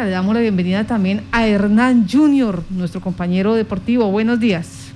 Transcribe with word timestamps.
Cámara. 0.00 0.06
Le 0.06 0.10
damos 0.12 0.34
la 0.34 0.40
bienvenida 0.40 0.86
también 0.86 1.22
a 1.30 1.46
Hernán 1.46 2.06
Junior, 2.08 2.62
nuestro 2.70 3.02
compañero 3.02 3.54
deportivo. 3.54 4.10
Buenos 4.10 4.40
días. 4.40 4.94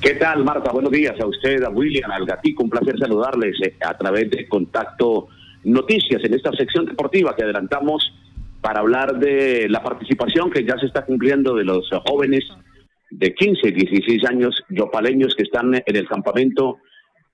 ¿Qué 0.00 0.14
tal, 0.14 0.44
Marta? 0.44 0.70
Buenos 0.72 0.92
días 0.92 1.18
a 1.18 1.26
usted, 1.26 1.62
a 1.62 1.70
William, 1.70 2.10
al 2.10 2.26
Gatico. 2.26 2.64
Un 2.64 2.70
placer 2.70 2.98
saludarles 2.98 3.56
eh, 3.62 3.76
a 3.80 3.96
través 3.96 4.30
de 4.30 4.46
Contacto 4.46 5.28
Noticias 5.64 6.22
en 6.22 6.34
esta 6.34 6.52
sección 6.52 6.84
deportiva 6.84 7.34
que 7.34 7.44
adelantamos 7.44 8.12
para 8.60 8.80
hablar 8.80 9.18
de 9.18 9.68
la 9.70 9.82
participación 9.82 10.50
que 10.50 10.64
ya 10.64 10.76
se 10.78 10.86
está 10.86 11.06
cumpliendo 11.06 11.54
de 11.54 11.64
los 11.64 11.88
jóvenes 12.06 12.44
de 13.10 13.34
15, 13.34 13.72
16 13.72 14.24
años 14.26 14.62
yopaleños 14.68 15.34
que 15.34 15.44
están 15.44 15.74
en 15.74 15.96
el 15.96 16.06
campamento 16.06 16.78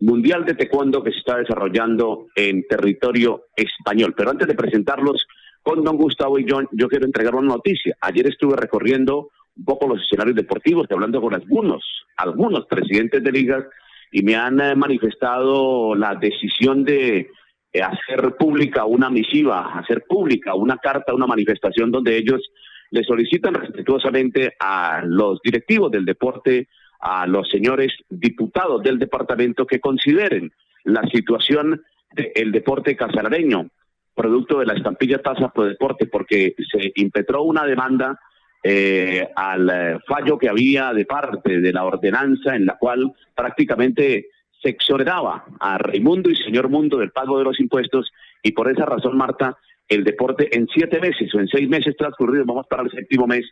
mundial 0.01 0.45
de 0.45 0.55
taekwondo 0.55 1.03
que 1.03 1.11
se 1.11 1.19
está 1.19 1.39
desarrollando 1.39 2.27
en 2.37 2.65
territorio 2.69 3.47
español. 3.57 4.15
Pero 4.17 4.31
antes 4.31 4.47
de 4.47 4.55
presentarlos 4.55 5.27
con 5.67 5.83
don 5.83 5.97
Gustavo 5.97 6.39
y 6.39 6.47
John, 6.49 6.69
yo 6.71 6.87
quiero 6.87 7.07
entregar 7.07 7.35
una 7.35 7.55
noticia. 7.55 7.97
Ayer 8.01 8.29
estuve 8.29 8.55
recorriendo 8.55 9.31
un 9.57 9.65
poco 9.65 9.89
los 9.89 10.01
escenarios 10.01 10.37
deportivos, 10.37 10.87
hablando 10.89 11.21
con 11.21 11.35
algunos, 11.35 11.83
algunos 12.19 12.67
presidentes 12.67 13.21
de 13.21 13.33
ligas 13.33 13.65
y 14.13 14.23
me 14.23 14.37
han 14.37 14.61
eh, 14.61 14.77
manifestado 14.77 15.97
la 15.97 16.15
decisión 16.15 16.85
de 16.85 17.31
eh, 17.73 17.83
hacer 17.83 18.37
pública 18.39 18.85
una 18.85 19.11
misiva, 19.11 19.77
hacer 19.77 20.05
pública 20.09 20.55
una 20.55 20.77
carta, 20.77 21.13
una 21.13 21.27
manifestación 21.27 21.91
donde 21.91 22.17
ellos 22.17 22.49
le 22.93 23.03
solicitan 23.03 23.55
respetuosamente 23.55 24.55
a 24.61 25.03
los 25.05 25.41
directivos 25.43 25.91
del 25.91 26.05
deporte, 26.05 26.69
a 27.01 27.27
los 27.27 27.49
señores 27.49 27.93
diputados 28.09 28.85
del 28.85 29.01
departamento 29.01 29.67
que 29.67 29.81
consideren 29.81 30.53
la 30.85 31.03
situación 31.13 31.83
del 32.13 32.53
deporte 32.53 32.95
casarareño, 32.95 33.69
producto 34.17 34.59
de 34.59 34.67
la 34.67 34.75
estampilla 34.75 35.19
tasa 35.19 35.53
pro 35.53 35.67
deporte, 35.67 36.07
porque 36.07 36.55
se 36.73 36.93
impetró 36.97 37.43
una 37.43 37.65
demanda 37.65 38.19
eh, 38.63 39.29
al 39.37 39.71
eh, 39.71 39.99
fallo 40.09 40.39
que 40.39 40.49
había 40.49 40.93
de 40.93 41.05
parte 41.05 41.61
de 41.61 41.73
la 41.73 41.85
ordenanza 41.85 42.57
en 42.57 42.67
la 42.67 42.77
cual 42.79 43.13
prácticamente 43.35 44.27
se 44.61 44.71
exoneraba 44.71 45.45
a 45.61 45.79
Raimundo 45.79 46.31
y 46.31 46.37
señor 46.37 46.69
Mundo 46.69 46.97
del 46.97 47.13
pago 47.13 47.39
de 47.39 47.45
los 47.45 47.61
impuestos 47.61 48.11
y 48.43 48.53
por 48.53 48.71
esa 48.71 48.87
razón, 48.87 49.17
Marta, 49.17 49.57
el 49.89 50.03
deporte 50.03 50.57
en 50.57 50.67
siete 50.67 50.99
meses 50.99 51.33
o 51.35 51.39
en 51.39 51.47
seis 51.47 51.69
meses 51.69 51.97
transcurridos, 51.97 52.47
vamos 52.47 52.67
para 52.69 52.83
el 52.83 52.91
séptimo 52.91 53.27
mes, 53.27 53.45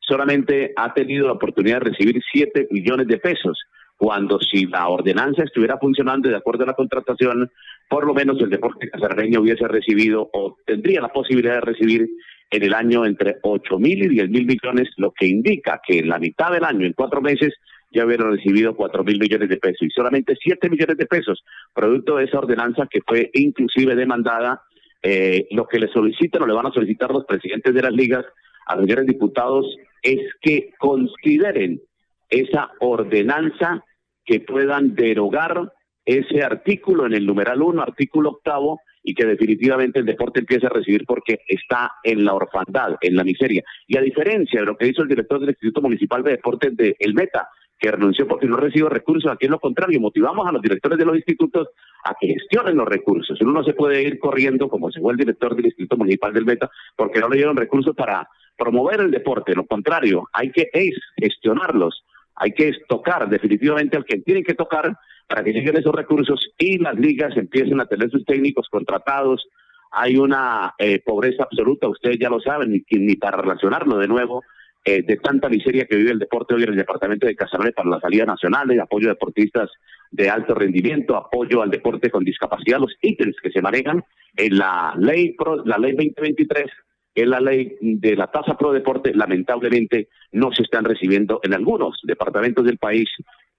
solamente 0.00 0.72
ha 0.76 0.94
tenido 0.94 1.26
la 1.26 1.34
oportunidad 1.34 1.80
de 1.80 1.90
recibir 1.90 2.22
siete 2.32 2.68
millones 2.70 3.08
de 3.08 3.18
pesos, 3.18 3.58
cuando 4.02 4.40
si 4.40 4.66
la 4.66 4.88
ordenanza 4.88 5.44
estuviera 5.44 5.78
funcionando 5.78 6.28
de 6.28 6.34
acuerdo 6.34 6.64
a 6.64 6.66
la 6.66 6.74
contratación, 6.74 7.48
por 7.88 8.04
lo 8.04 8.12
menos 8.12 8.36
el 8.40 8.50
deporte 8.50 8.90
casarreño 8.90 9.40
hubiese 9.40 9.68
recibido 9.68 10.28
o 10.32 10.56
tendría 10.66 11.00
la 11.00 11.12
posibilidad 11.12 11.54
de 11.54 11.60
recibir 11.60 12.08
en 12.50 12.62
el 12.64 12.74
año 12.74 13.06
entre 13.06 13.36
ocho 13.44 13.78
mil 13.78 14.02
y 14.02 14.08
diez 14.08 14.28
mil 14.28 14.44
millones, 14.44 14.88
lo 14.96 15.12
que 15.12 15.28
indica 15.28 15.80
que 15.86 16.00
en 16.00 16.08
la 16.08 16.18
mitad 16.18 16.50
del 16.50 16.64
año, 16.64 16.84
en 16.84 16.94
cuatro 16.94 17.20
meses, 17.20 17.54
ya 17.92 18.04
hubiera 18.04 18.28
recibido 18.28 18.74
cuatro 18.74 19.04
mil 19.04 19.20
millones 19.20 19.48
de 19.48 19.58
pesos 19.58 19.82
y 19.82 19.90
solamente 19.90 20.34
siete 20.42 20.68
millones 20.68 20.96
de 20.96 21.06
pesos, 21.06 21.44
producto 21.72 22.16
de 22.16 22.24
esa 22.24 22.40
ordenanza 22.40 22.88
que 22.90 23.02
fue 23.06 23.30
inclusive 23.34 23.94
demandada 23.94 24.62
eh, 25.00 25.46
lo 25.52 25.68
que 25.68 25.78
le 25.78 25.86
solicitan 25.86 26.42
o 26.42 26.46
le 26.48 26.54
van 26.54 26.66
a 26.66 26.72
solicitar 26.72 27.12
los 27.12 27.24
presidentes 27.24 27.72
de 27.72 27.82
las 27.82 27.92
ligas 27.92 28.24
a 28.66 28.74
los 28.74 28.84
señores 28.84 29.06
diputados 29.06 29.64
es 30.02 30.18
que 30.40 30.70
consideren 30.80 31.80
esa 32.28 32.72
ordenanza 32.80 33.84
que 34.24 34.40
puedan 34.40 34.94
derogar 34.94 35.72
ese 36.04 36.42
artículo 36.42 37.06
en 37.06 37.14
el 37.14 37.26
numeral 37.26 37.62
1, 37.62 37.80
artículo 37.82 38.30
octavo, 38.30 38.80
y 39.02 39.14
que 39.14 39.26
definitivamente 39.26 39.98
el 39.98 40.06
deporte 40.06 40.40
empiece 40.40 40.66
a 40.66 40.70
recibir 40.70 41.04
porque 41.06 41.40
está 41.48 41.92
en 42.04 42.24
la 42.24 42.34
orfandad, 42.34 42.96
en 43.00 43.16
la 43.16 43.24
miseria. 43.24 43.62
Y 43.86 43.96
a 43.96 44.00
diferencia 44.00 44.60
de 44.60 44.66
lo 44.66 44.76
que 44.76 44.88
hizo 44.88 45.02
el 45.02 45.08
director 45.08 45.40
del 45.40 45.50
Instituto 45.50 45.82
Municipal 45.82 46.22
de 46.22 46.32
Deportes 46.32 46.76
de 46.76 46.96
El 46.98 47.14
Meta, 47.14 47.48
que 47.82 47.90
renunció 47.90 48.28
porque 48.28 48.46
no 48.46 48.56
recibe 48.56 48.88
recursos. 48.88 49.30
Aquí 49.30 49.46
es 49.46 49.50
lo 49.50 49.58
contrario, 49.58 50.00
motivamos 50.00 50.46
a 50.46 50.52
los 50.52 50.62
directores 50.62 50.98
de 50.98 51.04
los 51.04 51.16
institutos 51.16 51.68
a 52.04 52.14
que 52.18 52.28
gestionen 52.28 52.76
los 52.76 52.88
recursos. 52.88 53.40
Uno 53.40 53.52
no 53.52 53.64
se 53.64 53.74
puede 53.74 54.02
ir 54.02 54.20
corriendo 54.20 54.68
como 54.68 54.90
se 54.92 55.00
fue 55.00 55.12
el 55.12 55.18
director 55.18 55.56
del 55.56 55.66
Instituto 55.66 55.96
Municipal 55.96 56.32
del 56.32 56.46
Meta 56.46 56.70
porque 56.96 57.18
no 57.18 57.28
le 57.28 57.36
dieron 57.36 57.56
recursos 57.56 57.94
para 57.96 58.28
promover 58.56 59.00
el 59.00 59.10
deporte. 59.10 59.54
Lo 59.56 59.66
contrario, 59.66 60.28
hay 60.32 60.52
que 60.52 60.68
es, 60.72 60.94
gestionarlos, 61.16 62.04
hay 62.42 62.52
que 62.52 62.72
tocar 62.88 63.28
definitivamente 63.28 63.96
al 63.96 64.04
que 64.04 64.18
tienen 64.18 64.42
que 64.42 64.54
tocar 64.54 64.96
para 65.28 65.44
que 65.44 65.52
lleguen 65.52 65.76
esos 65.76 65.94
recursos 65.94 66.50
y 66.58 66.76
las 66.78 66.98
ligas 66.98 67.36
empiecen 67.36 67.80
a 67.80 67.86
tener 67.86 68.10
sus 68.10 68.24
técnicos 68.24 68.66
contratados. 68.68 69.46
Hay 69.92 70.16
una 70.16 70.74
eh, 70.76 71.00
pobreza 71.04 71.44
absoluta, 71.44 71.86
ustedes 71.86 72.18
ya 72.18 72.28
lo 72.28 72.40
saben, 72.40 72.72
ni, 72.72 72.82
ni 72.98 73.14
para 73.14 73.36
relacionarlo 73.36 73.96
de 73.96 74.08
nuevo 74.08 74.42
eh, 74.84 75.02
de 75.02 75.16
tanta 75.18 75.48
miseria 75.48 75.86
que 75.86 75.94
vive 75.94 76.10
el 76.10 76.18
deporte 76.18 76.54
hoy 76.54 76.64
en 76.64 76.70
el 76.70 76.76
departamento 76.76 77.28
de 77.28 77.36
Casanare 77.36 77.70
para 77.70 77.88
la 77.88 78.00
salida 78.00 78.24
nacional, 78.24 78.68
apoyo 78.80 79.06
a 79.06 79.12
deportistas 79.12 79.70
de 80.10 80.28
alto 80.28 80.56
rendimiento, 80.56 81.14
apoyo 81.16 81.62
al 81.62 81.70
deporte 81.70 82.10
con 82.10 82.24
discapacidad, 82.24 82.80
los 82.80 82.96
ítems 83.00 83.36
que 83.40 83.52
se 83.52 83.62
manejan 83.62 84.02
en 84.36 84.58
la 84.58 84.94
ley 84.98 85.36
la 85.64 85.78
ley 85.78 85.92
2023 85.92 86.66
es 87.14 87.26
la 87.26 87.40
ley 87.40 87.76
de 87.80 88.16
la 88.16 88.30
tasa 88.30 88.56
pro 88.56 88.72
deporte, 88.72 89.12
lamentablemente 89.14 90.08
no 90.32 90.52
se 90.52 90.62
están 90.62 90.84
recibiendo 90.84 91.40
en 91.42 91.54
algunos 91.54 91.98
departamentos 92.04 92.64
del 92.64 92.78
país 92.78 93.08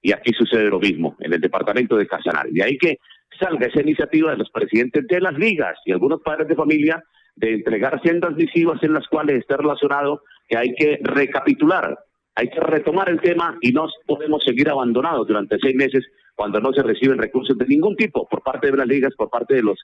y 0.02 0.12
aquí 0.12 0.34
sucede 0.34 0.66
lo 0.66 0.80
mismo, 0.80 1.16
en 1.20 1.34
el 1.34 1.42
departamento 1.42 1.96
de 1.96 2.08
Casanare. 2.08 2.50
De 2.52 2.64
ahí 2.64 2.78
que 2.78 2.98
salga 3.40 3.68
esa 3.68 3.82
iniciativa 3.82 4.32
de 4.32 4.38
los 4.38 4.50
presidentes 4.50 5.08
de 5.08 5.22
las 5.22 5.34
ligas 5.34 5.78
y 5.86 5.92
algunos 5.92 6.22
padres 6.22 6.48
de 6.48 6.56
familia 6.56 7.04
de 7.36 7.54
entregar 7.54 8.02
sendas 8.04 8.36
visivas 8.36 8.82
en 8.84 8.94
las 8.94 9.08
cuales 9.08 9.40
esté 9.40 9.58
relacionado 9.58 10.22
que 10.48 10.58
hay 10.58 10.74
que 10.76 11.00
recapitular, 11.02 11.98
hay 12.36 12.50
que 12.50 12.60
retomar 12.60 13.10
el 13.10 13.22
tema 13.22 13.58
y 13.62 13.72
no 13.72 13.88
podemos 14.06 14.44
seguir 14.44 14.70
abandonados 14.70 15.28
durante 15.28 15.58
seis 15.60 15.76
meses 15.76 16.04
cuando 16.36 16.60
no 16.60 16.74
se 16.74 16.84
reciben 16.84 17.18
recursos 17.18 17.58
de 17.58 17.66
ningún 17.66 17.96
tipo 17.96 18.28
por 18.28 18.42
parte 18.42 18.72
de 18.72 18.78
las 18.78 18.88
ligas, 18.88 19.14
por 19.16 19.30
parte 19.30 19.56
de 19.56 19.64
los 19.64 19.80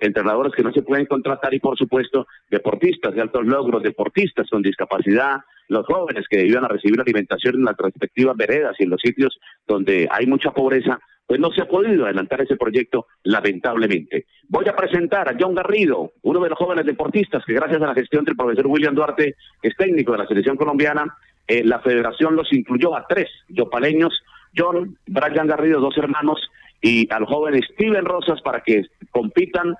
entrenadores 0.00 0.52
que 0.54 0.62
no 0.62 0.72
se 0.72 0.82
pueden 0.82 1.06
contratar 1.06 1.54
y 1.54 1.60
por 1.60 1.76
supuesto 1.76 2.26
deportistas 2.50 3.14
de 3.14 3.20
altos 3.20 3.46
logros, 3.46 3.82
deportistas 3.82 4.48
con 4.50 4.62
discapacidad, 4.62 5.38
los 5.68 5.86
jóvenes 5.86 6.26
que 6.28 6.44
iban 6.46 6.64
a 6.64 6.68
recibir 6.68 7.00
alimentación 7.00 7.56
en 7.56 7.64
las 7.64 7.76
respectivas 7.76 8.36
veredas 8.36 8.74
y 8.78 8.84
en 8.84 8.90
los 8.90 9.00
sitios 9.00 9.38
donde 9.66 10.08
hay 10.10 10.26
mucha 10.26 10.50
pobreza, 10.50 10.98
pues 11.26 11.38
no 11.38 11.50
se 11.50 11.60
ha 11.60 11.68
podido 11.68 12.06
adelantar 12.06 12.40
ese 12.40 12.56
proyecto, 12.56 13.06
lamentablemente. 13.22 14.24
Voy 14.48 14.66
a 14.66 14.74
presentar 14.74 15.28
a 15.28 15.36
John 15.38 15.54
Garrido, 15.54 16.12
uno 16.22 16.40
de 16.40 16.48
los 16.48 16.58
jóvenes 16.58 16.86
deportistas 16.86 17.44
que 17.44 17.52
gracias 17.52 17.82
a 17.82 17.86
la 17.86 17.94
gestión 17.94 18.24
del 18.24 18.34
profesor 18.34 18.66
William 18.66 18.94
Duarte, 18.94 19.36
que 19.60 19.68
es 19.68 19.76
técnico 19.76 20.12
de 20.12 20.18
la 20.18 20.26
selección 20.26 20.56
colombiana, 20.56 21.04
eh, 21.46 21.62
la 21.64 21.80
federación 21.80 22.34
los 22.34 22.50
incluyó 22.52 22.96
a 22.96 23.06
tres 23.06 23.28
yopaleños, 23.48 24.22
John, 24.56 24.96
Brian 25.06 25.46
Garrido, 25.46 25.80
dos 25.80 25.98
hermanos, 25.98 26.40
y 26.80 27.12
al 27.12 27.24
joven 27.26 27.60
Steven 27.62 28.04
Rosas 28.04 28.40
para 28.42 28.60
que 28.60 28.82
compitan 29.10 29.74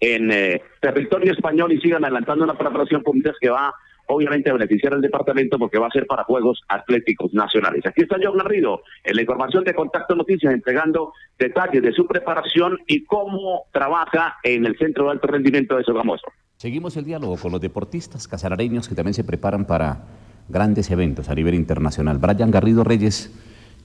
en 0.00 0.32
eh, 0.32 0.60
territorio 0.80 1.32
español 1.32 1.72
y 1.72 1.80
sigan 1.80 2.04
adelantando 2.04 2.44
una 2.44 2.58
preparación 2.58 3.02
con 3.02 3.22
que 3.40 3.48
va 3.48 3.72
obviamente 4.06 4.50
a 4.50 4.54
beneficiar 4.54 4.94
al 4.94 5.00
departamento 5.00 5.58
porque 5.58 5.78
va 5.78 5.86
a 5.86 5.90
ser 5.90 6.06
para 6.06 6.24
Juegos 6.24 6.60
Atléticos 6.68 7.32
Nacionales. 7.32 7.86
Aquí 7.86 8.02
está 8.02 8.16
John 8.22 8.36
Garrido 8.36 8.82
en 9.04 9.16
la 9.16 9.22
información 9.22 9.64
de 9.64 9.74
Contacto 9.74 10.14
Noticias 10.14 10.52
entregando 10.52 11.12
detalles 11.38 11.82
de 11.82 11.92
su 11.92 12.06
preparación 12.06 12.78
y 12.86 13.04
cómo 13.04 13.66
trabaja 13.72 14.36
en 14.42 14.66
el 14.66 14.76
Centro 14.76 15.04
de 15.04 15.12
Alto 15.12 15.28
Rendimiento 15.28 15.76
de 15.76 15.84
Sogamoso. 15.84 16.26
Seguimos 16.56 16.96
el 16.96 17.04
diálogo 17.04 17.36
con 17.36 17.52
los 17.52 17.60
deportistas 17.60 18.28
casarareños 18.28 18.88
que 18.88 18.94
también 18.94 19.14
se 19.14 19.24
preparan 19.24 19.66
para 19.66 20.04
grandes 20.48 20.90
eventos 20.90 21.28
a 21.28 21.34
nivel 21.34 21.54
internacional. 21.54 22.18
Brian 22.18 22.50
Garrido 22.50 22.84
Reyes 22.84 23.32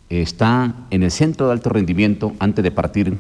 está 0.10 0.74
en 0.90 1.04
el 1.04 1.12
Centro 1.12 1.48
de 1.48 1.54
Alto 1.54 1.70
Rendimiento 1.70 2.34
antes 2.40 2.64
de 2.64 2.72
partir 2.72 3.18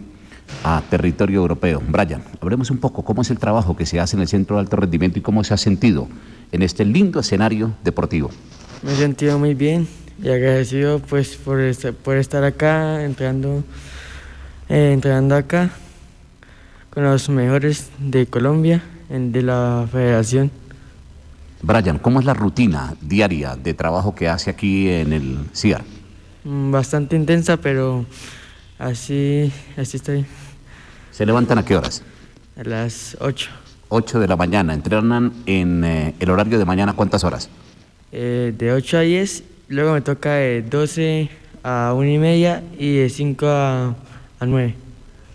a 0.64 0.82
territorio 0.90 1.42
europeo. 1.42 1.82
Brian, 1.88 2.24
hablemos 2.42 2.72
un 2.72 2.78
poco 2.78 3.04
cómo 3.04 3.22
es 3.22 3.30
el 3.30 3.40
trabajo 3.40 3.76
que 3.76 3.86
se 3.86 4.00
hace 4.00 4.16
en 4.16 4.22
el 4.22 4.28
Centro 4.28 4.56
de 4.56 4.62
Alto 4.62 4.78
Rendimiento 4.78 5.20
y 5.20 5.22
cómo 5.22 5.44
se 5.44 5.54
ha 5.54 5.58
sentido 5.58 6.08
en 6.52 6.64
este 6.64 6.86
lindo 6.86 7.20
escenario 7.20 7.74
deportivo. 7.84 8.32
Me 8.84 8.94
he 8.94 8.96
sentido 8.96 9.38
muy 9.38 9.54
bien 9.54 9.88
y 10.22 10.30
agradecido 10.30 11.00
pues 11.00 11.36
por, 11.36 11.60
estar, 11.60 11.94
por 11.94 12.18
estar 12.18 12.44
acá 12.44 13.04
entrenando, 13.04 13.64
eh, 14.70 14.92
entrenando 14.94 15.36
acá 15.36 15.72
con 16.90 17.04
los 17.04 17.30
mejores 17.30 17.90
de 18.00 18.26
Colombia, 18.26 18.82
de 19.10 19.42
la 19.42 19.88
federación. 19.92 20.52
Brian, 21.62 22.00
¿cómo 22.00 22.20
es 22.20 22.26
la 22.26 22.34
rutina 22.34 22.96
diaria 23.02 23.56
de 23.56 23.74
trabajo 23.74 24.16
que 24.16 24.30
hace 24.30 24.50
aquí 24.50 24.90
en 24.90 25.14
el 25.14 25.38
CIAR? 25.54 25.84
Mm, 26.48 26.72
bastante 26.72 27.18
intensa, 27.18 27.58
pero 27.58 28.06
así, 28.80 29.52
así 29.76 29.98
estoy. 29.98 30.26
¿Se 31.12 31.26
levantan 31.26 31.58
a 31.58 31.66
qué 31.66 31.76
horas? 31.76 32.04
A 32.58 32.64
las 32.64 33.18
8. 33.20 33.50
8 33.90 34.20
de 34.22 34.28
la 34.28 34.38
mañana. 34.38 34.74
¿Entrenan 34.74 35.34
en 35.46 35.84
eh, 35.84 36.16
el 36.18 36.30
horario 36.30 36.58
de 36.58 36.64
mañana 36.64 36.94
cuántas 36.94 37.26
horas? 37.26 37.50
Eh, 38.14 38.54
de 38.58 38.72
8 38.72 38.98
a 38.98 39.02
10, 39.02 39.44
luego 39.68 39.94
me 39.94 40.00
toca 40.00 40.36
de 40.36 40.62
12 40.62 41.30
a 41.64 41.94
1 41.94 42.10
y 42.10 42.18
media 42.18 42.64
y 42.80 42.96
de 42.96 43.10
5 43.10 43.46
a, 43.46 43.96
a 44.40 44.46
9. 44.46 44.74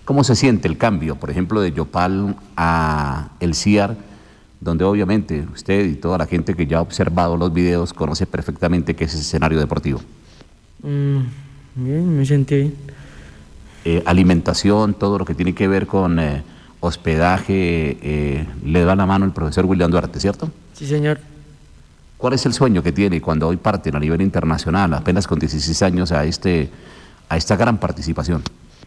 ¿Cómo 0.07 0.25
se 0.25 0.35
siente 0.35 0.67
el 0.67 0.79
cambio, 0.79 1.17
por 1.17 1.31
ejemplo, 1.31 1.61
de 1.61 1.73
Yopal 1.73 2.37
a 2.57 3.29
el 3.39 3.55
CIAR 3.55 3.97
donde 4.61 4.85
obviamente 4.85 5.45
usted 5.53 5.85
y 5.87 5.95
toda 5.95 6.17
la 6.17 6.27
gente 6.27 6.55
que 6.55 6.67
ya 6.67 6.79
ha 6.79 6.83
observado 6.83 7.37
los 7.37 7.53
videos 7.53 7.93
conoce 7.93 8.27
perfectamente 8.27 8.95
qué 8.95 9.05
es 9.05 9.13
ese 9.13 9.23
escenario 9.23 9.59
deportivo. 9.59 10.01
Mm, 10.83 11.19
bien, 11.77 12.19
me 12.19 12.27
sentí 12.27 12.55
bien. 12.57 12.75
Eh, 13.85 14.03
alimentación, 14.07 14.95
todo 14.95 15.19
lo 15.19 15.25
que 15.25 15.35
tiene 15.35 15.55
que 15.55 15.67
ver 15.69 15.87
con 15.87 16.19
eh, 16.21 16.43
hospedaje, 16.81 17.99
eh, 18.03 18.47
le 18.65 18.85
da 18.85 18.95
la 18.95 19.07
mano 19.07 19.25
el 19.25 19.33
profesor 19.33 19.65
William 19.67 19.91
Duarte, 19.91 20.21
¿cierto? 20.21 20.51
Sí, 20.75 20.87
señor. 20.87 21.19
¿Cuál 22.17 22.35
es 22.35 22.47
el 22.47 22.53
sueño 22.53 22.83
que 22.83 22.93
tiene 22.93 23.21
cuando 23.21 23.49
hoy 23.49 23.57
parten 23.57 23.97
a 23.97 24.01
nivel 24.01 24.21
internacional, 24.23 24.95
apenas 24.95 25.27
con 25.27 25.39
16 25.41 25.83
años, 25.83 26.13
a, 26.13 26.25
este, 26.25 26.71
a 27.29 27.37
esta 27.37 27.57
gran 27.57 27.79
participación? 27.79 28.43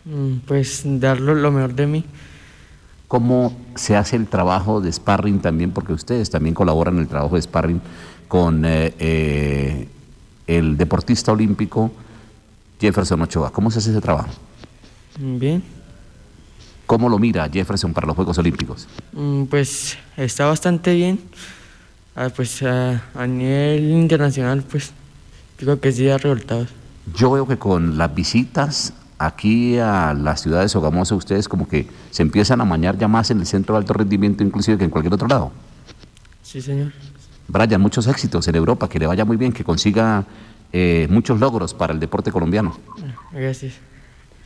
Mm, 0.05 0.37
Pues 0.47 0.83
dar 0.85 1.19
lo, 1.19 1.35
lo 1.35 1.51
mejor 1.51 1.73
de 1.73 1.87
mí. 1.87 2.05
¿Cómo 3.09 3.55
se 3.75 3.95
hace 3.97 4.15
el 4.15 4.27
trabajo 4.27 4.79
de 4.81 4.91
sparring 4.91 5.39
también? 5.39 5.71
Porque 5.71 5.93
ustedes 5.93 6.29
también 6.29 6.55
colaboran 6.55 6.95
en 6.95 7.01
el 7.01 7.07
trabajo 7.07 7.35
de 7.35 7.41
sparring 7.41 7.81
con 8.27 8.63
eh, 8.65 8.93
eh, 8.99 9.87
el 10.47 10.77
deportista 10.77 11.31
olímpico 11.31 11.91
Jefferson 12.79 13.21
Ochoa. 13.21 13.51
¿Cómo 13.51 13.71
se 13.71 13.79
hace 13.79 13.91
ese 13.91 14.01
trabajo? 14.01 14.29
Mm, 15.19 15.39
Bien. 15.39 15.63
¿Cómo 16.85 17.09
lo 17.09 17.17
mira 17.17 17.49
Jefferson 17.51 17.93
para 17.93 18.05
los 18.05 18.15
Juegos 18.15 18.37
Olímpicos? 18.37 18.87
Mm, 19.13 19.45
Pues 19.45 19.97
está 20.17 20.45
bastante 20.45 20.93
bien. 20.93 21.19
Ah, 22.15 22.29
pues 22.33 22.61
a, 22.63 23.03
a 23.15 23.27
nivel 23.27 23.89
internacional, 23.91 24.63
pues 24.63 24.91
digo 25.59 25.79
que 25.79 25.91
sí 25.91 26.05
da 26.05 26.17
resultados. 26.17 26.69
Yo 27.15 27.31
veo 27.31 27.47
que 27.47 27.57
con 27.57 27.97
las 27.97 28.13
visitas 28.13 28.93
aquí 29.17 29.77
a 29.79 30.13
la 30.13 30.37
ciudad 30.37 30.61
de 30.61 30.69
Sogamoso, 30.69 31.15
ustedes 31.15 31.47
como 31.49 31.67
que 31.67 31.87
se 32.11 32.21
empiezan 32.21 32.61
a 32.61 32.65
mañar 32.65 32.97
ya 32.97 33.07
más 33.07 33.31
en 33.31 33.39
el 33.39 33.45
centro 33.47 33.75
de 33.75 33.79
alto 33.79 33.93
rendimiento, 33.93 34.43
inclusive 34.43 34.77
que 34.77 34.83
en 34.85 34.89
cualquier 34.91 35.13
otro 35.13 35.27
lado. 35.27 35.51
Sí, 36.43 36.61
señor. 36.61 36.93
Brian, 37.47 37.81
muchos 37.81 38.07
éxitos 38.07 38.47
en 38.47 38.55
Europa, 38.55 38.89
que 38.89 38.99
le 38.99 39.07
vaya 39.07 39.25
muy 39.25 39.37
bien, 39.37 39.51
que 39.51 39.63
consiga 39.63 40.25
eh, 40.73 41.07
muchos 41.09 41.39
logros 41.39 41.73
para 41.73 41.93
el 41.93 41.99
deporte 41.99 42.31
colombiano. 42.31 42.77
Gracias. 43.31 43.79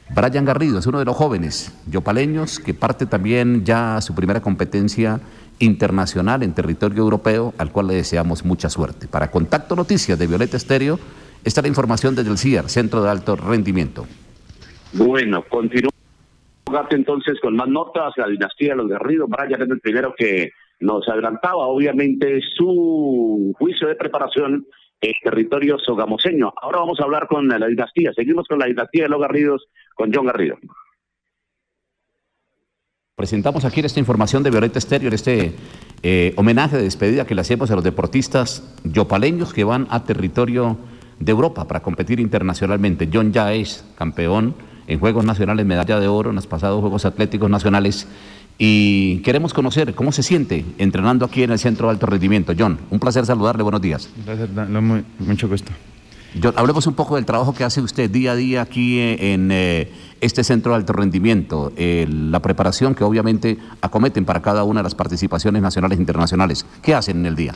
Brian 0.09 0.43
Garrido 0.43 0.79
es 0.79 0.87
uno 0.87 0.99
de 0.99 1.05
los 1.05 1.15
jóvenes 1.15 1.71
yopaleños 1.89 2.59
que 2.59 2.73
parte 2.73 3.05
también 3.05 3.63
ya 3.63 3.97
a 3.97 4.01
su 4.01 4.15
primera 4.15 4.41
competencia 4.41 5.19
internacional 5.59 6.41
en 6.41 6.53
territorio 6.53 7.03
europeo, 7.03 7.53
al 7.57 7.71
cual 7.71 7.87
le 7.87 7.95
deseamos 7.95 8.43
mucha 8.43 8.69
suerte. 8.69 9.07
Para 9.07 9.29
Contacto 9.29 9.75
Noticias 9.75 10.17
de 10.17 10.25
Violeta 10.25 10.57
Estéreo, 10.57 10.99
esta 11.43 11.61
es 11.61 11.63
la 11.63 11.67
información 11.67 12.15
desde 12.15 12.31
el 12.31 12.37
CIAR, 12.37 12.69
Centro 12.69 13.03
de 13.03 13.09
Alto 13.09 13.35
Rendimiento. 13.35 14.07
Bueno, 14.93 15.43
continúa 15.47 15.91
entonces 16.91 17.39
con 17.41 17.55
más 17.55 17.67
notas, 17.67 18.13
la 18.17 18.27
dinastía 18.27 18.69
de 18.69 18.77
los 18.77 18.87
Garrido. 18.87 19.27
Brian 19.27 19.61
es 19.61 19.69
el 19.69 19.79
primero 19.79 20.13
que 20.17 20.51
nos 20.79 21.07
adelantaba, 21.07 21.67
obviamente, 21.67 22.41
su 22.55 23.53
juicio 23.57 23.87
de 23.87 23.95
preparación 23.95 24.65
en 25.01 25.13
territorio 25.23 25.77
sogamoseño. 25.79 26.53
Ahora 26.61 26.79
vamos 26.79 26.99
a 26.99 27.03
hablar 27.03 27.27
con 27.27 27.47
la 27.47 27.67
dinastía. 27.67 28.11
Seguimos 28.13 28.47
con 28.47 28.59
la 28.59 28.65
dinastía 28.65 29.03
de 29.03 29.09
los 29.09 29.21
Garridos, 29.21 29.67
con 29.95 30.13
John 30.13 30.25
Garrido. 30.25 30.57
Presentamos 33.15 33.65
aquí 33.65 33.81
esta 33.81 33.99
información 33.99 34.43
de 34.43 34.49
Violeta 34.49 34.79
Estéreo, 34.79 35.11
este 35.11 35.53
eh, 36.03 36.33
homenaje 36.37 36.77
de 36.77 36.83
despedida 36.83 37.25
que 37.25 37.35
le 37.35 37.41
hacemos 37.41 37.69
a 37.69 37.75
los 37.75 37.83
deportistas 37.83 38.79
yopaleños 38.85 39.53
que 39.53 39.65
van 39.65 39.87
a 39.89 40.05
territorio 40.05 40.77
de 41.19 41.31
Europa 41.31 41.67
para 41.67 41.81
competir 41.81 42.21
internacionalmente. 42.21 43.09
John 43.11 43.33
ya 43.33 43.53
es 43.53 43.85
campeón 43.97 44.55
en 44.87 44.99
Juegos 44.99 45.25
Nacionales, 45.25 45.65
medalla 45.65 45.99
de 45.99 46.07
oro 46.07 46.29
en 46.29 46.37
los 46.37 46.47
pasados 46.47 46.79
Juegos 46.79 47.03
Atléticos 47.03 47.49
Nacionales. 47.49 48.07
Y 48.61 49.19
queremos 49.19 49.53
conocer 49.53 49.95
cómo 49.95 50.11
se 50.11 50.21
siente 50.21 50.65
entrenando 50.77 51.23
aquí 51.25 51.43
en 51.43 51.51
el 51.51 51.59
Centro 51.59 51.87
de 51.87 51.93
Alto 51.93 52.05
Rendimiento. 52.07 52.53
John, 52.59 52.77
un 52.89 52.99
placer 52.99 53.25
saludarle, 53.25 53.63
buenos 53.63 53.81
días. 53.81 54.09
Gracias, 54.25 54.49
mu- 54.69 55.01
mucho 55.19 55.47
gusto. 55.47 55.71
John, 56.43 56.53
hablemos 56.57 56.85
un 56.85 56.93
poco 56.93 57.15
del 57.15 57.23
trabajo 57.25 57.53
que 57.53 57.63
hace 57.63 57.79
usted 57.81 58.09
día 58.11 58.33
a 58.33 58.35
día 58.35 58.61
aquí 58.61 58.99
eh, 58.99 59.33
en 59.33 59.49
eh, 59.51 59.89
este 60.19 60.43
Centro 60.43 60.73
de 60.73 60.75
Alto 60.77 60.91
Rendimiento, 60.91 61.71
eh, 61.77 62.05
la 62.09 62.41
preparación 62.41 62.95
que 62.95 63.05
obviamente 63.05 63.57
acometen 63.81 64.25
para 64.25 64.41
cada 64.41 64.65
una 64.65 64.81
de 64.81 64.83
las 64.83 64.93
participaciones 64.93 65.61
nacionales 65.61 65.97
e 65.97 66.01
internacionales. 66.01 66.65
¿Qué 66.83 66.93
hacen 66.93 67.19
en 67.19 67.25
el 67.27 67.35
día? 67.37 67.55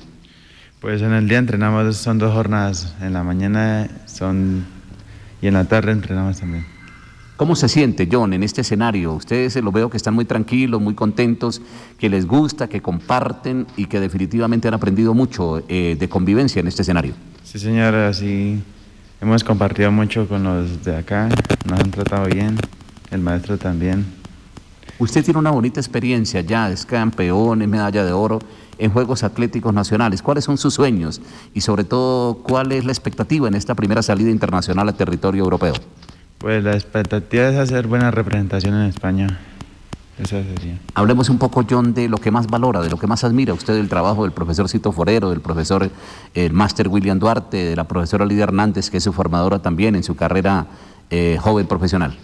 Pues 0.80 1.02
en 1.02 1.12
el 1.12 1.28
día 1.28 1.38
entrenamos, 1.38 1.98
son 1.98 2.18
dos 2.18 2.34
jornadas. 2.34 2.96
En 3.02 3.12
la 3.12 3.24
mañana 3.24 3.90
son 4.06 4.66
y 5.42 5.48
en 5.48 5.54
la 5.56 5.66
tarde 5.66 5.92
entrenamos 5.92 6.40
también. 6.40 6.66
¿Cómo 7.36 7.56
se 7.56 7.68
siente, 7.68 8.08
John, 8.12 8.34
en 8.34 8.44
este 8.44 8.62
escenario? 8.62 9.14
Ustedes 9.14 9.56
eh, 9.56 9.62
lo 9.64 9.72
veo 9.72 9.90
que 9.90 9.98
están 9.98 10.14
muy 10.14 10.26
tranquilos, 10.26 10.80
muy 10.80 10.94
contentos, 10.94 11.62
que 11.98 12.08
les 12.08 12.28
gusta, 12.28 12.70
que 12.70 12.80
comparten 12.80 13.66
y 13.76 13.88
que 13.88 14.00
definitivamente 14.00 14.68
han 14.68 14.76
aprendido 14.76 15.16
mucho 15.16 15.64
eh, 15.68 15.98
de 16.00 16.10
convivencia 16.10 16.60
en 16.60 16.68
este 16.68 16.84
escenario. 16.84 17.14
Sí, 17.44 17.58
señor, 17.58 17.96
así 17.96 18.62
hemos 19.20 19.44
compartido 19.44 19.92
mucho 19.92 20.28
con 20.28 20.44
los 20.44 20.84
de 20.84 20.96
acá, 20.96 21.28
nos 21.66 21.80
han 21.80 21.90
tratado 21.90 22.28
bien, 22.28 22.56
el 23.10 23.22
maestro 23.22 23.58
también. 23.58 24.06
Usted 25.00 25.26
tiene 25.26 25.40
una 25.40 25.50
bonita 25.50 25.80
experiencia 25.80 26.42
ya, 26.42 26.70
es 26.70 26.86
campeón, 26.86 27.64
es 27.64 27.68
medalla 27.68 28.06
de 28.06 28.12
oro 28.12 28.40
en 28.78 28.92
Juegos 28.92 29.24
Atléticos 29.24 29.74
Nacionales. 29.74 30.22
¿Cuáles 30.22 30.44
son 30.44 30.60
sus 30.60 30.76
sueños? 30.76 31.20
Y 31.56 31.62
sobre 31.62 31.84
todo, 31.84 32.36
¿cuál 32.44 32.72
es 32.72 32.86
la 32.86 32.92
expectativa 32.92 33.48
en 33.48 33.56
esta 33.56 33.74
primera 33.74 34.04
salida 34.04 34.30
internacional 34.30 34.88
a 34.88 34.94
territorio 34.94 35.44
europeo? 35.44 35.74
Pues 36.44 36.62
la 36.62 36.74
expectativa 36.74 37.48
es 37.48 37.56
hacer 37.56 37.88
buena 37.88 38.12
representación 38.12 38.74
en 38.74 38.81
España. 38.90 39.40
Eso 40.19 40.44
sería. 40.44 40.78
Hablemos 40.94 41.30
un 41.30 41.38
poco, 41.38 41.66
John, 41.68 41.94
de 41.94 42.10
lo 42.10 42.18
que 42.18 42.31
más 42.31 42.48
valora, 42.48 42.81
de 42.81 42.90
lo 42.90 42.98
que 42.98 43.07
más 43.07 43.24
admira 43.24 43.54
usted 43.54 43.75
del 43.75 43.88
trabajo 43.88 44.24
del 44.24 44.34
profesor 44.34 44.68
Cito 44.68 44.92
Forero, 44.92 45.30
del 45.30 45.40
profesor 45.40 45.90
el 46.34 46.51
máster 46.51 46.90
William 46.90 47.18
Duarte, 47.18 47.63
de 47.63 47.75
la 47.78 47.86
profesora 47.86 48.25
Lidia 48.25 48.44
Hernández, 48.44 48.90
que 48.90 48.98
es 48.98 49.04
su 49.06 49.13
formadora 49.13 49.60
también 49.60 49.95
en 49.95 50.04
su 50.04 50.18
carrera 50.18 50.68
eh, 51.10 51.38
joven 51.40 51.66
profesional. 51.66 52.18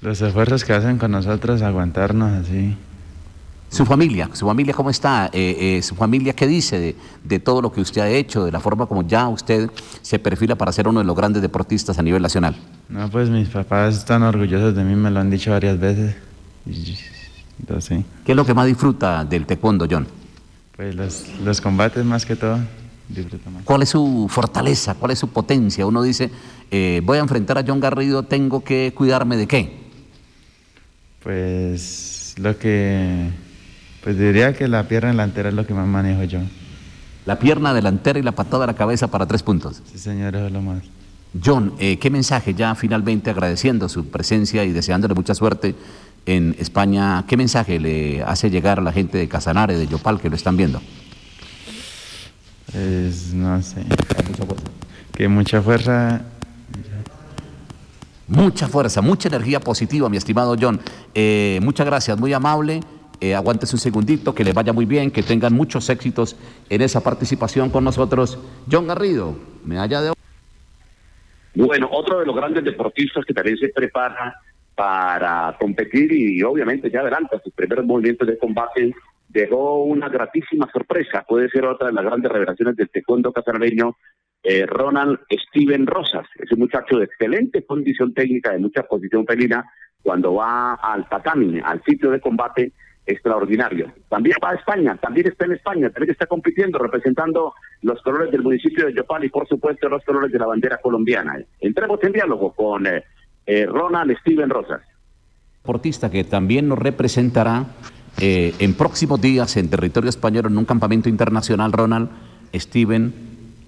Los 0.00 0.20
esfuerzos 0.20 0.62
que 0.62 0.72
hacen 0.72 0.98
con 0.98 1.10
nosotros, 1.10 1.60
aguantarnos 1.62 2.34
así. 2.34 2.76
Su 3.74 3.84
familia, 3.84 4.30
su 4.32 4.46
familia 4.46 4.72
cómo 4.72 4.88
está, 4.88 5.30
Eh, 5.32 5.78
eh, 5.78 5.82
su 5.82 5.96
familia 5.96 6.32
qué 6.32 6.46
dice 6.46 6.78
de, 6.78 6.96
de 7.24 7.38
todo 7.40 7.60
lo 7.60 7.72
que 7.72 7.80
usted 7.80 8.02
ha 8.02 8.08
hecho, 8.08 8.44
de 8.44 8.52
la 8.52 8.60
forma 8.60 8.86
como 8.86 9.02
ya 9.02 9.26
usted 9.28 9.68
se 10.00 10.20
perfila 10.20 10.54
para 10.54 10.70
ser 10.70 10.86
uno 10.86 11.00
de 11.00 11.06
los 11.06 11.16
grandes 11.16 11.42
deportistas 11.42 11.98
a 11.98 12.02
nivel 12.02 12.22
nacional. 12.22 12.54
No, 12.88 13.10
pues 13.10 13.28
mis 13.28 13.48
papás 13.48 13.96
están 13.96 14.22
orgullosos 14.22 14.76
de 14.76 14.84
mí, 14.84 14.94
me 14.94 15.10
lo 15.10 15.18
han 15.18 15.28
dicho 15.28 15.50
varias 15.50 15.76
veces. 15.80 16.14
Yo 17.66 17.80
sí. 17.80 18.04
¿Qué 18.24 18.30
es 18.30 18.36
lo 18.36 18.44
que 18.44 18.54
más 18.54 18.66
disfruta 18.66 19.24
del 19.24 19.44
taekwondo, 19.44 19.88
John? 19.90 20.06
Pues 20.76 20.94
los, 20.94 21.26
los 21.44 21.60
combates 21.60 22.04
más 22.04 22.24
que 22.24 22.36
todo. 22.36 22.60
¿Cuál 23.64 23.82
es 23.82 23.88
su 23.88 24.28
fortaleza? 24.30 24.94
¿Cuál 24.94 25.10
es 25.10 25.18
su 25.18 25.28
potencia? 25.28 25.84
Uno 25.84 26.00
dice, 26.02 26.30
eh, 26.70 27.02
voy 27.04 27.18
a 27.18 27.22
enfrentar 27.22 27.58
a 27.58 27.64
John 27.66 27.80
Garrido, 27.80 28.22
tengo 28.22 28.62
que 28.62 28.92
cuidarme 28.94 29.36
de 29.36 29.46
qué? 29.48 29.78
Pues 31.22 32.34
lo 32.38 32.56
que, 32.56 33.30
pues 34.04 34.18
diría 34.18 34.52
que 34.52 34.68
la 34.68 34.86
pierna 34.86 35.10
delantera 35.12 35.48
es 35.48 35.54
lo 35.54 35.66
que 35.66 35.72
más 35.72 35.88
manejo 35.88 36.22
yo. 36.24 36.40
La 37.24 37.38
pierna 37.38 37.72
delantera 37.72 38.18
y 38.18 38.22
la 38.22 38.32
patada 38.32 38.64
a 38.64 38.66
la 38.66 38.74
cabeza 38.74 39.08
para 39.08 39.24
tres 39.24 39.42
puntos. 39.42 39.80
Sí, 39.90 39.98
señor, 39.98 40.36
eso 40.36 40.46
es 40.46 40.52
lo 40.52 40.60
más. 40.60 40.82
John, 41.42 41.72
eh, 41.78 41.98
¿qué 41.98 42.10
mensaje 42.10 42.52
ya 42.52 42.74
finalmente 42.74 43.30
agradeciendo 43.30 43.88
su 43.88 44.08
presencia 44.08 44.62
y 44.64 44.72
deseándole 44.72 45.14
mucha 45.14 45.34
suerte 45.34 45.74
en 46.26 46.54
España? 46.58 47.24
¿Qué 47.26 47.38
mensaje 47.38 47.80
le 47.80 48.22
hace 48.22 48.50
llegar 48.50 48.78
a 48.78 48.82
la 48.82 48.92
gente 48.92 49.16
de 49.16 49.26
Casanare, 49.26 49.74
de 49.78 49.86
Yopal, 49.86 50.20
que 50.20 50.28
lo 50.28 50.36
están 50.36 50.58
viendo? 50.58 50.82
Pues 52.70 53.32
no 53.32 53.62
sé. 53.62 53.86
Que 55.12 55.28
mucha 55.28 55.62
fuerza. 55.62 56.20
Mucha 58.28 58.68
fuerza, 58.68 59.00
mucha 59.00 59.28
energía 59.28 59.60
positiva, 59.60 60.10
mi 60.10 60.18
estimado 60.18 60.56
John. 60.60 60.78
Eh, 61.14 61.58
muchas 61.62 61.86
gracias, 61.86 62.18
muy 62.18 62.34
amable. 62.34 62.80
Eh, 63.20 63.36
un 63.36 63.78
segundito, 63.78 64.34
que 64.34 64.44
le 64.44 64.52
vaya 64.52 64.72
muy 64.72 64.84
bien, 64.84 65.10
que 65.10 65.22
tengan 65.22 65.54
muchos 65.54 65.88
éxitos 65.88 66.36
en 66.68 66.82
esa 66.82 67.02
participación 67.02 67.70
con 67.70 67.84
nosotros. 67.84 68.38
John 68.70 68.86
Garrido, 68.86 69.36
medalla 69.64 70.00
de 70.00 70.10
oro. 70.10 70.20
Bueno, 71.54 71.88
otro 71.90 72.20
de 72.20 72.26
los 72.26 72.34
grandes 72.34 72.64
deportistas 72.64 73.24
que 73.24 73.32
también 73.32 73.56
se 73.56 73.68
prepara 73.68 74.34
para 74.74 75.56
competir 75.58 76.12
y 76.12 76.42
obviamente 76.42 76.90
ya 76.90 77.00
adelanta 77.00 77.40
sus 77.42 77.52
primeros 77.54 77.86
movimientos 77.86 78.26
de 78.26 78.38
combate, 78.38 78.92
dejó 79.28 79.84
una 79.84 80.08
gratísima 80.08 80.68
sorpresa, 80.72 81.24
puede 81.26 81.48
ser 81.48 81.64
otra 81.66 81.88
de 81.88 81.92
las 81.92 82.04
grandes 82.04 82.30
revelaciones 82.30 82.76
del 82.76 82.88
taekwondo 82.88 83.32
casanareño, 83.32 83.96
eh, 84.42 84.66
Ronald 84.66 85.20
Steven 85.30 85.86
Rosas, 85.86 86.26
es 86.38 86.50
un 86.52 86.60
muchacho 86.60 86.98
de 86.98 87.04
excelente 87.04 87.64
condición 87.64 88.12
técnica, 88.12 88.52
de 88.52 88.58
mucha 88.58 88.82
posición 88.82 89.24
felina, 89.24 89.64
cuando 90.02 90.34
va 90.34 90.74
al 90.74 91.08
tatami, 91.08 91.60
al 91.64 91.82
sitio 91.84 92.10
de 92.10 92.20
combate, 92.20 92.72
extraordinario. 93.06 93.92
También 94.08 94.36
va 94.42 94.50
a 94.50 94.54
España, 94.54 94.96
también 94.96 95.26
está 95.26 95.44
en 95.44 95.52
España, 95.52 95.90
también 95.90 96.12
está 96.12 96.26
compitiendo, 96.26 96.78
representando 96.78 97.54
los 97.82 98.00
colores 98.02 98.30
del 98.30 98.42
municipio 98.42 98.86
de 98.86 98.94
Yopal 98.94 99.24
y 99.24 99.28
por 99.28 99.46
supuesto 99.46 99.88
los 99.88 100.02
colores 100.04 100.32
de 100.32 100.38
la 100.38 100.46
bandera 100.46 100.78
colombiana. 100.78 101.38
Entremos 101.60 102.02
en 102.02 102.12
diálogo 102.12 102.52
con 102.52 102.86
eh, 102.86 103.04
eh, 103.46 103.66
Ronald 103.66 104.16
Steven 104.20 104.48
Rosas. 104.48 104.80
deportista 105.62 106.10
que 106.10 106.24
también 106.24 106.68
nos 106.68 106.78
representará 106.78 107.66
eh, 108.20 108.54
en 108.58 108.74
próximos 108.74 109.20
días 109.20 109.56
en 109.56 109.68
territorio 109.68 110.08
español 110.08 110.46
en 110.46 110.56
un 110.56 110.64
campamento 110.64 111.08
internacional, 111.08 111.72
Ronald 111.72 112.08
Steven 112.54 113.12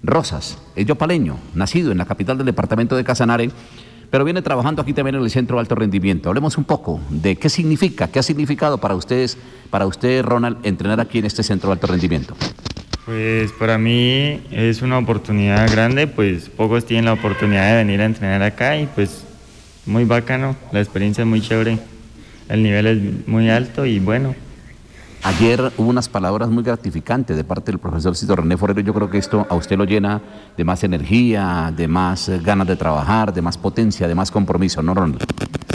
Rosas. 0.03 0.61
Es 0.75 0.85
yopaleño, 0.85 1.37
nacido 1.53 1.91
en 1.91 1.97
la 1.97 2.05
capital 2.05 2.37
del 2.37 2.45
departamento 2.45 2.95
de 2.95 3.03
Casanare, 3.03 3.49
pero 4.09 4.23
viene 4.23 4.41
trabajando 4.41 4.81
aquí 4.81 4.93
también 4.93 5.15
en 5.15 5.23
el 5.23 5.29
Centro 5.29 5.57
de 5.57 5.61
Alto 5.61 5.75
Rendimiento. 5.75 6.29
Hablemos 6.29 6.57
un 6.57 6.63
poco 6.63 6.99
de 7.09 7.35
qué 7.35 7.49
significa, 7.49 8.07
qué 8.07 8.19
ha 8.19 8.23
significado 8.23 8.77
para 8.77 8.95
ustedes, 8.95 9.37
para 9.69 9.85
usted, 9.85 10.23
Ronald, 10.23 10.57
entrenar 10.63 10.99
aquí 10.99 11.19
en 11.19 11.25
este 11.25 11.43
Centro 11.43 11.69
de 11.69 11.73
Alto 11.73 11.87
Rendimiento. 11.87 12.35
Pues 13.05 13.51
para 13.53 13.77
mí 13.77 14.41
es 14.51 14.81
una 14.81 14.97
oportunidad 14.97 15.71
grande, 15.71 16.07
pues 16.07 16.49
pocos 16.49 16.85
tienen 16.85 17.05
la 17.05 17.13
oportunidad 17.13 17.69
de 17.69 17.75
venir 17.77 18.01
a 18.01 18.05
entrenar 18.05 18.41
acá 18.43 18.77
y 18.77 18.85
pues 18.87 19.23
muy 19.85 20.03
bacano, 20.03 20.55
la 20.71 20.81
experiencia 20.81 21.21
es 21.21 21.27
muy 21.27 21.41
chévere, 21.41 21.79
el 22.49 22.63
nivel 22.63 22.87
es 22.87 23.27
muy 23.27 23.49
alto 23.49 23.85
y 23.85 23.99
bueno. 23.99 24.35
Ayer 25.27 25.73
hubo 25.75 25.89
unas 25.89 26.07
palabras 26.07 26.49
muy 26.49 26.63
gratificantes 26.63 27.35
de 27.35 27.43
parte 27.43 27.69
del 27.69 27.79
profesor 27.79 28.15
Cito 28.15 28.33
René 28.33 28.55
Forero. 28.55 28.79
Yo 28.79 28.93
creo 28.93 29.09
que 29.09 29.17
esto 29.17 29.45
a 29.49 29.55
usted 29.55 29.77
lo 29.77 29.83
llena 29.83 30.21
de 30.55 30.63
más 30.63 30.85
energía, 30.85 31.73
de 31.75 31.85
más 31.89 32.29
eh, 32.29 32.39
ganas 32.41 32.65
de 32.65 32.77
trabajar, 32.77 33.33
de 33.33 33.41
más 33.41 33.57
potencia, 33.57 34.07
de 34.07 34.15
más 34.15 34.31
compromiso, 34.31 34.81
¿no, 34.81 34.93
Ronald? 34.93 35.21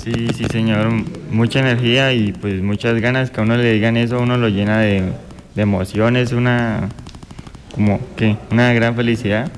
Sí, 0.02 0.28
sí, 0.34 0.46
señor. 0.46 0.90
Mucha 1.30 1.60
energía 1.60 2.14
y 2.14 2.32
pues 2.32 2.62
muchas 2.62 2.98
ganas 2.98 3.30
que 3.30 3.42
a 3.42 3.44
uno 3.44 3.58
le 3.58 3.74
digan 3.74 3.98
eso, 3.98 4.20
uno 4.20 4.38
lo 4.38 4.48
llena 4.48 4.78
de, 4.78 5.12
de 5.54 5.62
emociones, 5.62 6.32
una, 6.32 6.88
como 7.74 8.00
que, 8.16 8.38
una 8.50 8.72
gran 8.72 8.96
felicidad. 8.96 9.52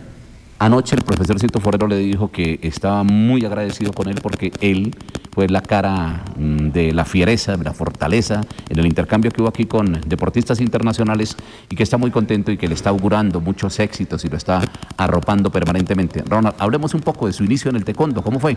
Anoche 0.59 0.97
el 0.97 1.03
profesor 1.03 1.39
Cito 1.39 1.61
Forero 1.61 1.87
le 1.87 1.99
dijo 1.99 2.33
que 2.33 2.59
estaba 2.63 3.05
muy 3.05 3.45
agradecido 3.45 3.93
con 3.93 4.09
él 4.09 4.19
porque 4.21 4.51
él 4.61 4.91
fue 5.35 5.49
la 5.49 5.61
cara 5.61 6.25
mm, 6.37 6.69
de 6.69 6.93
la 6.93 7.05
fiereza, 7.05 7.57
de 7.57 7.65
la 7.65 7.75
fortaleza 7.75 8.41
en 8.69 8.79
el 8.79 8.87
intercambio 8.87 9.31
que 9.31 9.43
hubo 9.43 9.49
aquí 9.49 9.65
con 9.65 10.01
deportistas 10.07 10.61
internacionales 10.61 11.37
y 11.69 11.77
que 11.77 11.83
está 11.83 11.99
muy 11.99 12.11
contento 12.11 12.53
y 12.53 12.57
que 12.57 12.69
le 12.69 12.75
está 12.75 12.91
augurando 12.91 13.41
muchos 13.41 13.79
éxitos 13.81 14.25
y 14.25 14.29
lo 14.29 14.37
está 14.37 14.63
arropando 14.97 15.51
permanentemente. 15.51 16.23
Ronald, 16.27 16.57
hablemos 16.59 16.95
un 16.95 17.01
poco 17.01 17.27
de 17.27 17.33
su 17.33 17.45
inicio 17.45 17.71
en 17.71 17.77
el 17.77 17.85
taekwondo, 17.85 18.23
¿cómo 18.23 18.39
fue? 18.39 18.57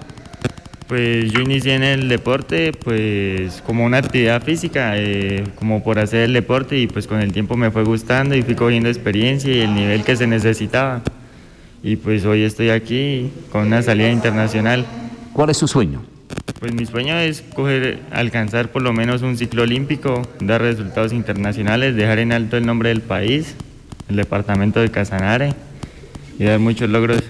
Pues 0.87 1.31
yo 1.33 1.41
inicié 1.41 1.75
en 1.75 1.83
el 1.83 2.07
deporte 2.07 2.71
pues 2.71 3.61
como 3.65 3.83
una 3.83 3.97
actividad 3.97 4.41
física, 4.41 4.93
eh, 4.95 5.43
como 5.55 5.83
por 5.83 5.99
hacer 5.99 6.21
el 6.21 6.33
deporte 6.33 6.77
y 6.77 6.87
pues 6.87 7.07
con 7.07 7.19
el 7.21 7.33
tiempo 7.33 7.57
me 7.57 7.71
fue 7.71 7.83
gustando 7.83 8.35
y 8.35 8.41
fui 8.41 8.55
cogiendo 8.55 8.87
experiencia 8.87 9.53
y 9.53 9.61
el 9.61 9.75
nivel 9.75 10.03
que 10.03 10.15
se 10.15 10.27
necesitaba 10.27 11.01
y 11.83 11.97
pues 11.97 12.25
hoy 12.25 12.43
estoy 12.43 12.69
aquí 12.69 13.31
con 13.51 13.67
una 13.67 13.81
salida 13.81 14.09
internacional. 14.09 14.85
¿Cuál 15.33 15.49
es 15.49 15.57
su 15.57 15.67
sueño? 15.67 16.16
Pues 16.59 16.73
mi 16.73 16.87
sueño 16.87 17.15
es 17.19 17.43
coger, 17.53 17.99
alcanzar 18.11 18.71
por 18.71 18.81
lo 18.81 18.91
menos 18.91 19.21
un 19.21 19.37
ciclo 19.37 19.61
olímpico, 19.61 20.23
dar 20.39 20.59
resultados 20.59 21.13
internacionales, 21.13 21.95
dejar 21.95 22.17
en 22.17 22.31
alto 22.31 22.57
el 22.57 22.65
nombre 22.65 22.89
del 22.89 23.01
país, 23.01 23.53
el 24.09 24.15
departamento 24.15 24.79
de 24.79 24.89
Casanare 24.89 25.53
y 26.39 26.45
dar 26.45 26.57
muchos 26.57 26.89
logros. 26.89 27.21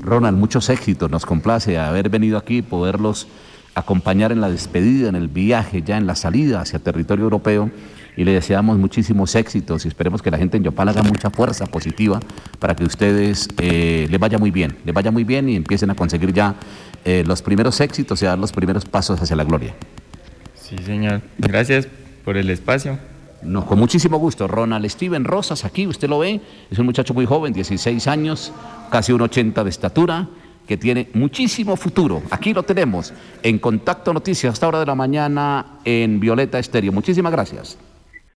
Ronald, 0.00 0.38
muchos 0.38 0.70
éxitos, 0.70 1.10
nos 1.10 1.26
complace 1.26 1.78
haber 1.78 2.08
venido 2.08 2.38
aquí, 2.38 2.62
poderlos 2.62 3.26
acompañar 3.74 4.32
en 4.32 4.40
la 4.40 4.48
despedida, 4.48 5.10
en 5.10 5.16
el 5.16 5.28
viaje, 5.28 5.82
ya 5.82 5.98
en 5.98 6.06
la 6.06 6.14
salida 6.14 6.62
hacia 6.62 6.78
territorio 6.78 7.24
europeo 7.24 7.70
y 8.16 8.24
le 8.24 8.32
deseamos 8.32 8.78
muchísimos 8.78 9.34
éxitos 9.34 9.84
y 9.84 9.88
esperemos 9.88 10.22
que 10.22 10.30
la 10.30 10.38
gente 10.38 10.56
en 10.56 10.64
Yopal 10.64 10.88
haga 10.88 11.02
mucha 11.02 11.30
fuerza 11.30 11.66
positiva 11.66 12.20
para 12.58 12.74
que 12.74 12.84
ustedes 12.84 13.48
eh, 13.58 14.06
les 14.08 14.20
vaya 14.20 14.38
muy 14.38 14.50
bien, 14.50 14.76
les 14.84 14.94
vaya 14.94 15.10
muy 15.10 15.24
bien 15.24 15.48
y 15.48 15.56
empiecen 15.56 15.90
a 15.90 15.94
conseguir 15.94 16.32
ya 16.32 16.54
eh, 17.04 17.24
los 17.26 17.42
primeros 17.42 17.80
éxitos 17.80 18.20
y 18.22 18.24
dar 18.24 18.38
los 18.38 18.52
primeros 18.52 18.84
pasos 18.84 19.20
hacia 19.20 19.36
la 19.36 19.44
gloria. 19.44 19.74
Sí, 20.54 20.76
señor. 20.78 21.20
Gracias 21.38 21.86
por 22.24 22.36
el 22.36 22.50
espacio. 22.50 22.98
No, 23.42 23.66
con 23.66 23.78
muchísimo 23.78 24.18
gusto. 24.18 24.48
Ronald 24.48 24.88
Steven 24.88 25.24
Rosas, 25.24 25.64
aquí 25.64 25.86
usted 25.86 26.08
lo 26.08 26.20
ve, 26.20 26.40
es 26.70 26.78
un 26.78 26.86
muchacho 26.86 27.12
muy 27.12 27.26
joven, 27.26 27.52
16 27.52 28.06
años, 28.08 28.52
casi 28.90 29.12
un 29.12 29.20
80 29.20 29.62
de 29.62 29.70
estatura, 29.70 30.28
que 30.66 30.78
tiene 30.78 31.10
muchísimo 31.12 31.76
futuro. 31.76 32.22
Aquí 32.30 32.54
lo 32.54 32.62
tenemos 32.62 33.12
en 33.42 33.58
Contacto 33.58 34.14
Noticias, 34.14 34.54
hasta 34.54 34.68
hora 34.68 34.80
de 34.80 34.86
la 34.86 34.94
mañana 34.94 35.78
en 35.84 36.20
Violeta 36.20 36.58
Estéreo. 36.58 36.90
Muchísimas 36.92 37.32
gracias. 37.32 37.76